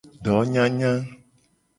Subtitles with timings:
[0.25, 0.91] Donyanya.